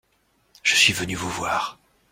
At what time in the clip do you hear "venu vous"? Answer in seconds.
0.93-1.29